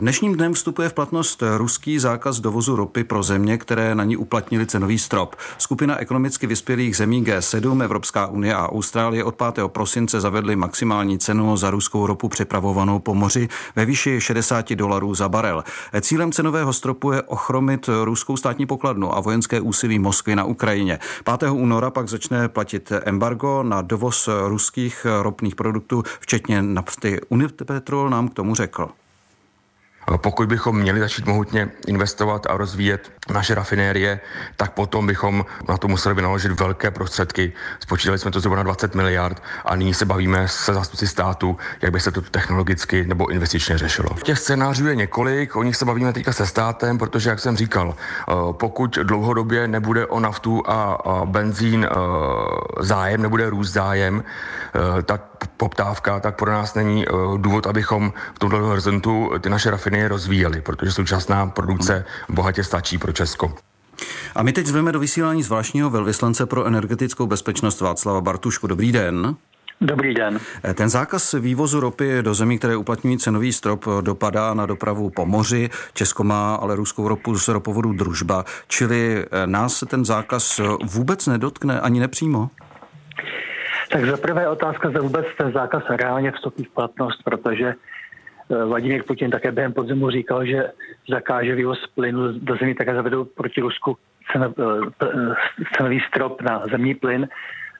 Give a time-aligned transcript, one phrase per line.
[0.00, 4.66] Dnešním dnem vstupuje v platnost ruský zákaz dovozu ropy pro země, které na ní uplatnili
[4.66, 5.36] cenový strop.
[5.58, 9.68] Skupina ekonomicky vyspělých zemí G7, Evropská unie a Austrálie od 5.
[9.68, 15.28] prosince zavedly maximální cenu za ruskou ropu přepravovanou po moři ve výši 60 dolarů za
[15.28, 15.64] barel.
[16.00, 20.98] Cílem cenového stropu je ochromit ruskou státní pokladnu a vojenské úsilí Moskvy na Ukrajině.
[21.38, 21.50] 5.
[21.50, 27.20] února pak začne platit embargo na dovoz ruských ropných produktů, včetně nafty.
[27.28, 28.88] Unipetrol nám k tomu řekl.
[30.16, 34.20] Pokud bychom měli začít mohutně investovat a rozvíjet naše rafinérie,
[34.56, 37.52] tak potom bychom na to museli vynaložit velké prostředky.
[37.80, 41.92] Spočítali jsme to zhruba na 20 miliard a nyní se bavíme se zástupci státu, jak
[41.92, 44.08] by se to technologicky nebo investičně řešilo.
[44.22, 47.94] Těch scénářů je několik, o nich se bavíme teďka se státem, protože, jak jsem říkal,
[47.94, 51.94] eh, pokud dlouhodobě nebude o naftu a benzín eh,
[52.80, 55.22] zájem, nebude růst zájem, eh, tak
[55.56, 57.06] poptávka, tak pro nás není
[57.36, 62.98] důvod, abychom v tomto horizontu ty naše rafinérie je rozvíjeli, protože současná produkce bohatě stačí
[62.98, 63.54] pro Česko.
[64.34, 68.66] A my teď zveme do vysílání zvláštního velvyslance pro energetickou bezpečnost Václava Bartušku.
[68.66, 69.36] Dobrý den.
[69.80, 70.40] Dobrý den.
[70.74, 75.70] Ten zákaz vývozu ropy do zemí, které uplatňují cenový strop, dopadá na dopravu po moři.
[75.94, 81.26] Česko má ale ruskou ropu z ropovodu Družba, čili eh, nás se ten zákaz vůbec
[81.26, 82.50] nedotkne ani nepřímo?
[83.92, 87.74] Tak za prvé otázka, zda vůbec ten zákaz reálně vstoupí v platnost, protože Eh,
[88.48, 90.70] Vladimír Putin také během podzimu říkal, že
[91.08, 93.96] zakáže vývoz plynu do zemí, také zavedou proti Rusku
[94.36, 94.48] eh,
[95.76, 97.28] cenový strop na zemní plyn.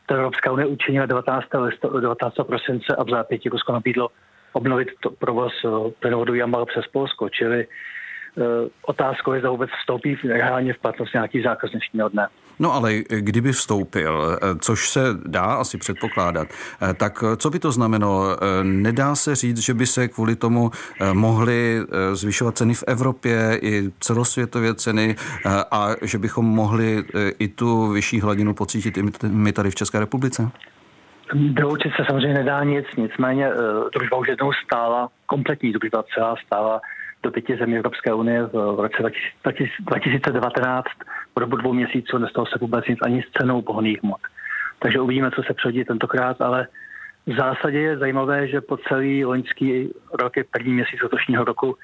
[0.06, 1.46] To Evropská unie učinila 19.
[2.00, 2.34] 19.
[2.46, 4.08] prosince a v zápěti Rusko nabídlo
[4.52, 7.66] obnovit to provoz eh, plynovodu Jamal přes Polsko, čili
[8.38, 12.28] Eh, otázkou je, zda vůbec vstoupí reálně v platnost nějaký zákaz dnešního dne.
[12.58, 16.48] No ale kdyby vstoupil, eh, což se dá asi předpokládat,
[16.82, 18.36] eh, tak co by to znamenalo?
[18.62, 20.70] Nedá se říct, že by se kvůli tomu
[21.12, 21.80] mohly
[22.12, 25.16] zvyšovat ceny v Evropě i celosvětově ceny
[25.70, 27.04] a že bychom mohli
[27.38, 30.50] i tu vyšší hladinu pocítit i my tady v České republice?
[31.34, 33.50] Vyloučit se samozřejmě nedá nic, nicméně
[33.94, 36.80] družba už jednou stála, kompletní družba celá stála
[37.22, 39.02] do pěti zemí Evropské unie v roce
[39.80, 40.86] 2019
[41.34, 44.20] po dobu dvou měsíců nestalo se vůbec nic ani s cenou pohoných hmot.
[44.78, 46.66] Takže uvidíme, co se předí tentokrát, ale
[47.26, 51.76] v zásadě je zajímavé, že po celý loňský rok je první měsíc letošního roku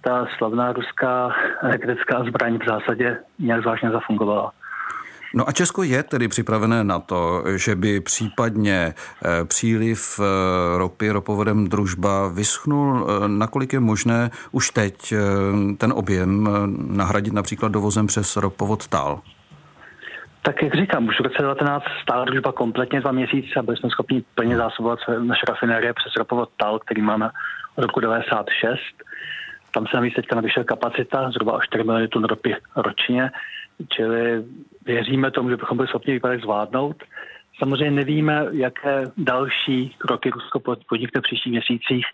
[0.00, 4.52] ta slavná ruská energetická zbraň v zásadě nějak zvláštně zafungovala.
[5.38, 8.94] No a Česko je tedy připravené na to, že by případně
[9.24, 15.14] eh, příliv eh, ropy ropovodem družba vyschnul, eh, nakolik je možné už teď
[15.78, 16.48] ten objem
[16.96, 19.20] nahradit například dovozem přes ropovod TAL?
[20.42, 23.90] Tak jak říkám, už v roce 19 stála družba kompletně dva měsíce a byli jsme
[23.90, 27.30] schopni plně zásobovat naše rafinérie přes ropovod TAL, který máme
[27.76, 28.80] od roku 96.
[29.70, 33.30] Tam se navíc teďka navýšila kapacita, zhruba o 4 miliony tun ropy ročně,
[33.88, 34.44] čili
[34.86, 36.96] věříme tomu, že bychom byli schopni výpadek zvládnout.
[37.58, 42.04] Samozřejmě nevíme, jaké další kroky Rusko podnikne v příštích měsících,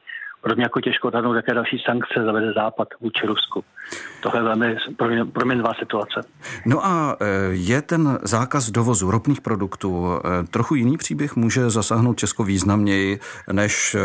[0.42, 3.64] podobně jako těžko odhadnout, jaké další sankce zavede Západ vůči Rusku.
[4.22, 4.76] Tohle je velmi
[5.32, 6.20] proměnlivá situace.
[6.66, 11.36] No a e, je ten zákaz dovozu ropných produktů e, trochu jiný příběh?
[11.36, 13.18] Může zasáhnout Česko významněji
[13.52, 13.98] než e,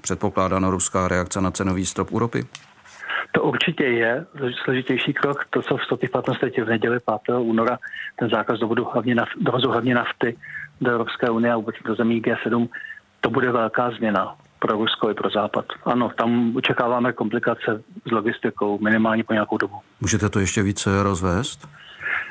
[0.00, 2.44] předpokládaná ruská reakce na cenový strop u ropy?
[3.34, 4.26] To určitě je
[4.64, 5.44] složitější krok.
[5.50, 7.36] To, co vstoupí v platnost teď v neděli 5.
[7.38, 7.78] února,
[8.16, 10.36] ten zákaz dovodu hlavně naft, dovozu hlavně nafty
[10.80, 12.68] do Evropské unie a vůbec do zemí G7,
[13.20, 15.64] to bude velká změna pro Rusko i pro Západ.
[15.84, 19.76] Ano, tam očekáváme komplikace s logistikou minimálně po nějakou dobu.
[20.00, 21.68] Můžete to ještě více rozvést?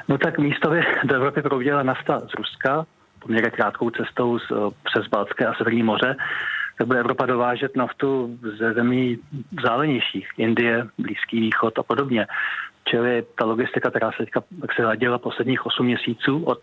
[0.07, 2.85] No tak místově do Evropy proudila nafta z Ruska,
[3.19, 4.43] poměrně krátkou cestou z,
[4.83, 6.15] přes Balcké a Severní moře
[6.77, 9.17] tak bude Evropa dovážet naftu ze zemí
[9.57, 12.27] vzdálenějších, Indie, Blízký východ a podobně.
[12.85, 16.59] Čili ta logistika, která se teďka jak se hladila posledních 8 měsíců od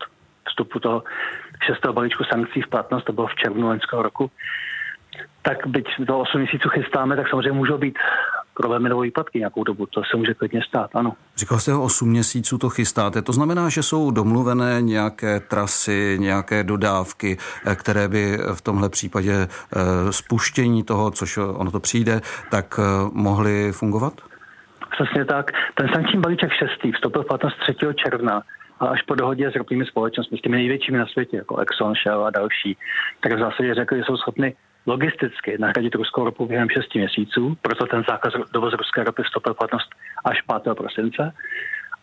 [0.47, 1.03] vstupu toho
[1.63, 4.31] šestého balíčku sankcí v platnost, to bylo v červnu loňského roku,
[5.41, 7.99] tak byť do 8 měsíců chystáme, tak samozřejmě můžou být
[8.61, 9.85] problémy nebo výpadky nějakou dobu.
[9.85, 11.13] To se může klidně stát, ano.
[11.37, 13.21] Říkal jste o 8 měsíců to chystáte.
[13.21, 19.33] To znamená, že jsou domluvené nějaké trasy, nějaké dodávky, eh, které by v tomhle případě
[19.33, 19.47] eh,
[20.11, 22.21] spuštění toho, což ono to přijde,
[22.51, 22.83] tak eh,
[23.13, 24.13] mohly fungovat?
[24.91, 25.51] Přesně tak.
[25.75, 26.93] Ten sankční balíček 6.
[26.95, 27.73] vstoupil v platnost 3.
[27.95, 28.41] června
[28.79, 32.25] a až po dohodě s ropnými společnostmi, s těmi největšími na světě, jako Exxon, Shell
[32.25, 32.77] a další,
[33.21, 34.55] tak v zásadě řekli, že jsou schopni
[34.85, 39.89] logisticky nahradit ruskou ropu během 6 měsíců, proto ten zákaz dovozu ruské ropy vstoupil platnost
[40.25, 40.75] až 5.
[40.77, 41.33] prosince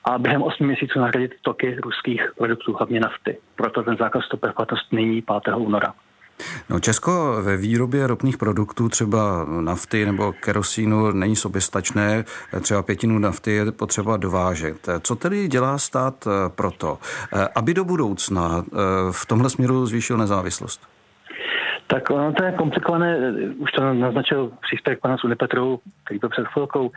[0.05, 3.39] a během 8 měsíců nahradit toky ruských produktů, hlavně nafty.
[3.57, 5.55] Proto ten zákaz vstoupil platnost nyní 5.
[5.57, 5.95] února.
[6.71, 12.25] No, Česko ve výrobě ropných produktů, třeba nafty nebo kerosínu, není soběstačné.
[12.61, 14.89] Třeba pětinu nafty je potřeba dovážet.
[15.03, 16.99] Co tedy dělá stát eh, proto,
[17.33, 18.77] eh, aby do budoucna eh,
[19.11, 20.98] v tomhle směru zvýšil nezávislost?
[21.88, 26.90] Tak ono to je komplikované, už to naznačil příspěvek pana Sunipetru, který byl před chvilkou.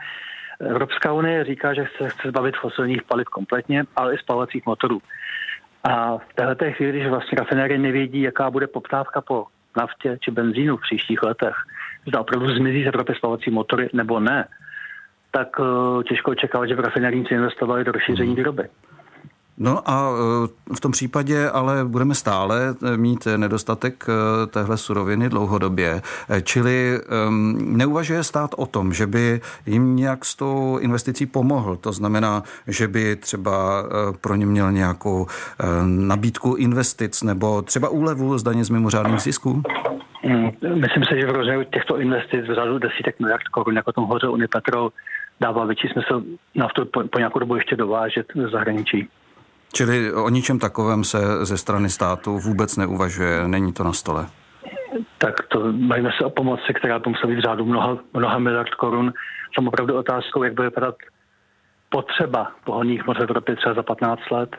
[0.60, 5.02] Evropská unie říká, že chce, chce zbavit fosilních paliv kompletně, ale i spalovacích motorů.
[5.84, 9.46] A v této chvíli, když vlastně rafinérie nevědí, jaká bude poptávka po
[9.76, 11.54] naftě či benzínu v příštích letech,
[12.08, 14.48] zda opravdu zmizí z Evropy spalovací motory nebo ne,
[15.30, 18.36] tak uh, těžko očekávat, že v rafinérníci investovali do rozšíření mhm.
[18.36, 18.68] výroby.
[19.58, 25.28] No a e, v tom případě ale budeme stále e, mít nedostatek e, téhle suroviny
[25.28, 26.02] dlouhodobě.
[26.42, 27.00] Čili
[27.58, 31.76] neuvažuje stát o tom, že by jim nějak s tou investicí pomohl.
[31.76, 33.84] To znamená, že by třeba
[34.20, 35.26] pro ně měl nějakou
[35.84, 39.62] nabídku investic nebo třeba úlevu z daně z mimořádných zisků?
[40.22, 44.04] Hmm, myslím si, že v rozměru těchto investic v řadu desítek miliard korun, jako tom
[44.04, 44.90] hovořil Unipetro,
[45.40, 46.22] dává větší smysl
[46.54, 49.08] naftu po, po nějakou dobu ještě dovážet ze zahraničí.
[49.72, 54.26] Čili o ničem takovém se ze strany státu vůbec neuvažuje, není to na stole?
[55.18, 58.74] Tak to bavíme se o pomoci, která to musí být v řádu mnoha, mnoha miliard
[58.74, 59.12] korun.
[59.54, 60.94] Jsem opravdu otázkou, jak bude vypadat
[61.88, 64.56] potřeba pohonných moc v Evropě třeba za 15 let.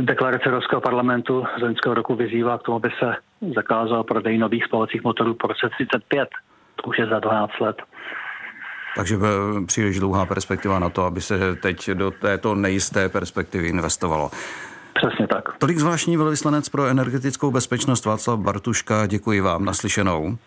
[0.00, 3.14] Deklarace Evropského parlamentu z loňského roku vyzývá k tomu, aby se
[3.54, 6.28] zakázal prodej nových spalovacích motorů po roce 35.
[6.76, 7.82] To už je za 12 let.
[8.96, 9.18] Takže
[9.66, 14.30] příliš dlouhá perspektiva na to, aby se teď do této nejisté perspektivy investovalo.
[14.94, 15.44] Přesně tak.
[15.58, 19.06] Tolik zvláštní velvyslanec pro energetickou bezpečnost Václav Bartuška.
[19.06, 19.64] Děkuji vám.
[19.64, 20.38] Naslyšenou.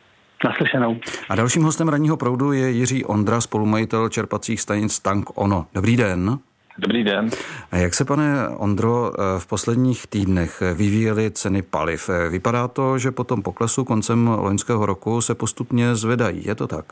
[0.45, 0.99] Naslyšenou.
[1.29, 5.65] A dalším hostem ranního proudu je Jiří Ondra, spolumajitel čerpacích stanic Tank Ono.
[5.73, 6.39] Dobrý den.
[6.77, 7.29] Dobrý den.
[7.71, 12.09] A jak se, pane Ondro, v posledních týdnech vyvíjely ceny paliv?
[12.29, 16.45] Vypadá to, že po tom poklesu koncem loňského roku se postupně zvedají.
[16.45, 16.85] Je to tak?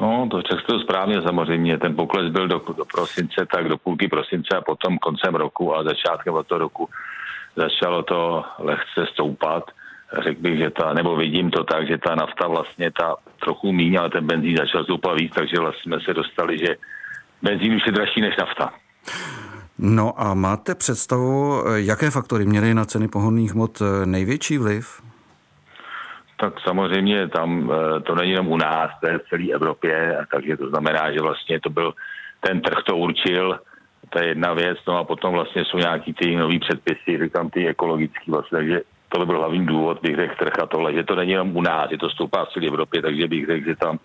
[0.00, 1.78] No, to to správně samozřejmě.
[1.78, 5.84] Ten pokles byl do, do prosince, tak do půlky prosince a potom koncem roku a
[5.84, 6.88] začátkem od toho roku
[7.56, 9.64] začalo to lehce stoupat.
[10.22, 13.98] Řekl bych, že ta, nebo vidím to tak, že ta nafta vlastně ta trochu míň,
[13.98, 16.76] ale ten benzín začal stoupat víc, takže vlastně jsme se dostali, že
[17.42, 18.72] benzín už je dražší než nafta.
[19.78, 25.02] No a máte představu, jaké faktory měly na ceny pohonných hmot největší vliv?
[26.36, 30.56] Tak samozřejmě tam eh, to není jenom u nás, to je v celé Evropě, takže
[30.56, 31.94] to znamená, že vlastně to byl,
[32.40, 33.58] ten trh to určil,
[34.10, 37.68] to je jedna věc, no a potom vlastně jsou nějaký ty nový předpisy, říkám ty
[37.68, 41.14] ekologický vlastně, takže to by byl hlavní důvod, bych řekl trh a tohle, že to
[41.14, 43.98] není jenom u nás, je to stoupá v celé Evropě, takže bych řekl, že tam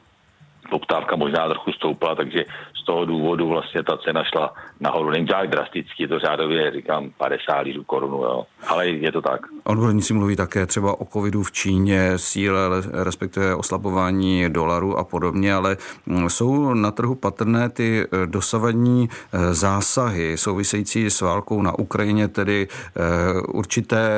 [0.69, 2.45] poptávka možná trochu stoupla, takže
[2.89, 5.09] toho důvodu vlastně ta cena šla nahoru.
[5.09, 8.45] Není tak drasticky, to řádově, říkám, 50 litrů korunu, jo.
[8.67, 9.41] ale je to tak.
[9.63, 12.59] Odborníci mluví také třeba o covidu v Číně, síle,
[13.03, 19.53] respektive oslabování dolaru a podobně, ale mm, jsou na trhu patrné ty e, dosavadní e,
[19.53, 24.09] zásahy související s válkou na Ukrajině, tedy e, určité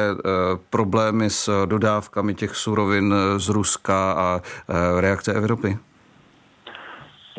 [0.69, 4.41] problémy s dodávkami těch surovin z Ruska a
[4.99, 5.77] reakce Evropy?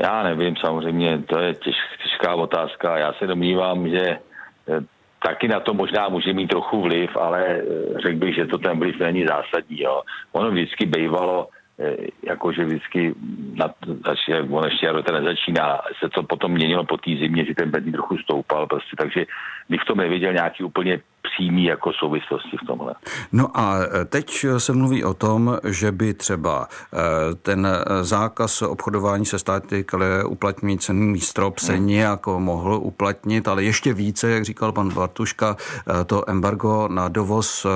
[0.03, 2.99] Já nevím, samozřejmě, to je těž, těžká otázka.
[2.99, 4.81] Já se domnívám, že eh,
[5.23, 7.63] taky na to možná může mít trochu vliv, ale eh,
[8.03, 9.81] řekl bych, že to ten vliv není zásadní.
[9.81, 10.03] Jo.
[10.33, 13.15] Ono vždycky bývalo, eh, jakože vždycky,
[13.55, 13.75] na,
[14.07, 17.93] začne, on ještě to nezačíná, se to potom měnilo po té zimě, že ten benzín
[17.93, 19.27] trochu stoupal, prostě, takže
[19.69, 21.01] bych v tom neviděl nějaký úplně
[21.35, 22.95] přímý jako souvislosti v tomhle.
[23.33, 27.69] No a e, teď se mluví o tom, že by třeba e, ten
[28.01, 31.87] zákaz obchodování se státy, které uplatňují cený strop, se hmm.
[31.87, 35.57] nějak mohl uplatnit, ale ještě více, jak říkal pan Bartuška,
[36.01, 37.67] e, to embargo na dovoz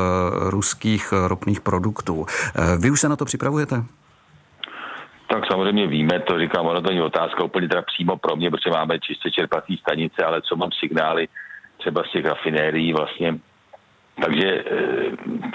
[0.50, 2.26] ruských ropných produktů.
[2.80, 3.84] Vy už se na to připravujete?
[5.28, 8.70] Tak samozřejmě víme, to říkám, ono to není otázka úplně teda přímo pro mě, protože
[8.70, 11.28] máme čistě čerpací stanice, ale co mám signály,
[11.86, 13.38] třeba z těch rafinérií vlastně.
[14.22, 14.64] Takže e,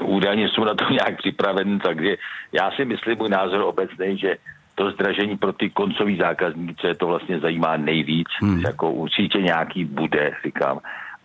[0.03, 2.15] údajně jsou na to nějak připraven, takže
[2.51, 4.35] já si myslím, můj názor obecný, že
[4.75, 8.59] to zdražení pro ty koncový zákazníky, co je to vlastně zajímá nejvíc, hmm.
[8.59, 10.79] jako určitě nějaký bude, říkám,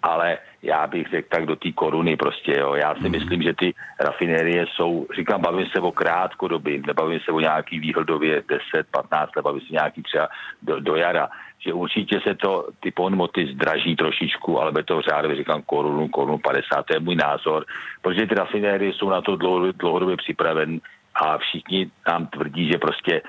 [0.06, 2.74] ale já bych řekl tak do té koruny prostě, jo.
[2.74, 3.12] Já si hmm.
[3.12, 8.42] myslím, že ty rafinérie jsou, říkám, bavím se o krátkodobí, nebavím se o nějaký výhodově
[8.48, 10.28] 10, 15, nebavím se nějaký třeba
[10.62, 11.28] do, do jara
[11.66, 16.38] že určitě se to, ty ponmoty zdraží trošičku, ale by to řádově říkám korunu, korunu
[16.38, 17.64] 50, to je můj názor,
[18.02, 19.36] protože ty rafinérie jsou na to
[19.72, 20.80] dlouhodobě připraven
[21.14, 23.22] a všichni nám tvrdí, že prostě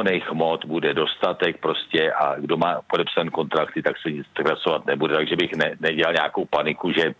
[0.00, 5.14] pohonej hmot bude dostatek prostě a kdo má podepsan kontrakty, tak se nic zkracovat nebude,
[5.14, 7.14] takže bych ne, nedělal nějakou paniku, že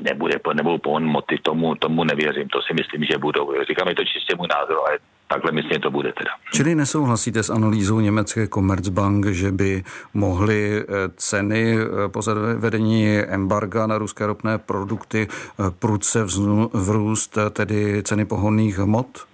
[0.00, 3.52] nebude, nebo pohon moty, tomu, tomu nevěřím, to si myslím, že budou.
[3.68, 6.30] Říkám, je to čistě můj názor, ale takhle myslím, to bude teda.
[6.54, 9.82] Čili nesouhlasíte s analýzou německé Commerzbank, že by
[10.14, 10.84] mohly eh,
[11.16, 16.24] ceny eh, po zavedení embarga na ruské ropné produkty eh, prudce
[16.72, 19.31] vrůst, tedy ceny pohonných hmot?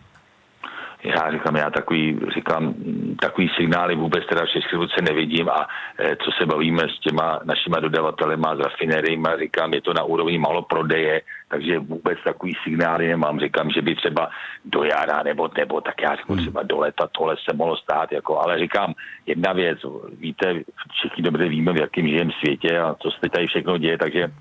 [1.09, 2.75] Já říkám, já takový, říkám,
[3.21, 5.67] takový signály vůbec teda v České republice nevidím a
[5.99, 10.39] e, co se bavíme s těma našima dodavateli, s rafinériima, říkám, je to na úrovni
[10.39, 13.41] malo prodeje, takže vůbec takový signály nemám.
[13.41, 14.31] Říkám, že by třeba
[14.65, 16.45] do jara nebo nebo, tak já řeknu hmm.
[16.45, 18.95] třeba do leta tohle se mohlo stát, jako, ale říkám,
[19.27, 19.79] jedna věc,
[20.19, 20.55] víte,
[20.93, 24.33] všichni dobře víme, v jakém žijem světě a co se tady všechno děje, takže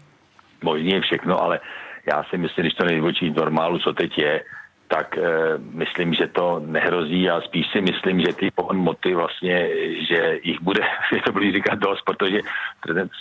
[0.63, 1.59] možně je všechno, ale
[2.07, 4.43] já si myslím, když to nejvočí normálu, co teď je,
[4.87, 5.21] tak e,
[5.57, 9.69] myslím, že to nehrozí a spíš si myslím, že ty pohon moty vlastně,
[10.07, 10.81] že jich bude,
[11.13, 12.39] je to blíž říkat dost, protože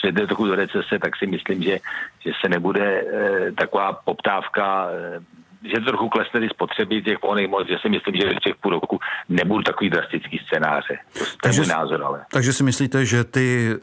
[0.01, 1.79] svět je trochu do recese, tak si myslím, že,
[2.21, 5.21] že se nebude e, taková poptávka e,
[5.75, 8.73] že trochu klesne ty spotřeby těch pohonných moc, že si myslím, že v těch půl
[8.73, 10.99] roku nebudou takový drastický scénáře.
[11.13, 12.25] To je takže, můj názor, ale.
[12.33, 13.77] Takže si myslíte, že ty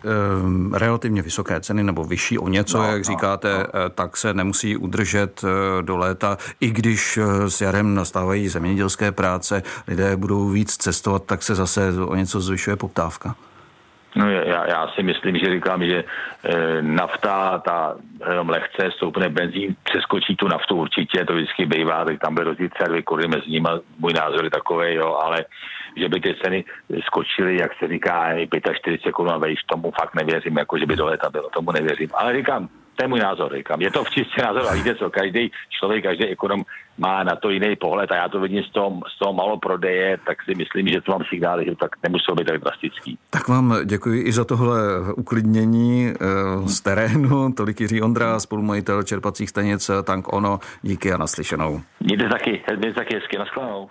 [0.44, 3.64] um, relativně vysoké ceny nebo vyšší o něco, no, jak no, říkáte, no.
[3.64, 5.50] Eh, tak se nemusí udržet uh,
[5.82, 11.44] do léta, i když uh, s jarem nastávají zemědělské práce, lidé budou víc cestovat, tak
[11.44, 13.36] se zase o něco zvyšuje poptávka.
[14.16, 16.04] No já, já si myslím, že říkám, že
[16.44, 17.96] e, nafta, ta
[18.30, 22.70] jenom lehce stoupne benzín, přeskočí tu naftu určitě, to vždycky bývá, tak tam bude rozdíl
[22.70, 25.46] třeba dvě koruny mezi nimi, můj názor je takový, jo, ale
[25.98, 26.66] že by ty ceny
[27.06, 28.30] skočily, jak se říká,
[28.74, 32.10] 45 korun a vejš, tomu fakt nevěřím, jako že by do léta bylo, tomu nevěřím.
[32.14, 33.82] Ale říkám, to je můj názor, říkám.
[33.82, 36.64] Je to v čistě názor a víte co, každý člověk, každý ekonom
[36.98, 40.18] má na to jiný pohled a já to vidím z toho, z toho malo prodeje,
[40.26, 43.18] tak si myslím, že to mám signály, že tak nemuselo být tak drastický.
[43.30, 44.78] Tak vám děkuji i za tohle
[45.16, 47.54] uklidnění eh, z terénu.
[47.54, 50.60] Tolik Jiří Ondra, spolumajitel čerpacích stanic Tank Ono.
[50.82, 51.82] Díky a naslyšenou.
[52.00, 53.90] Mějte taky, mějte taky hezky, naschledanou.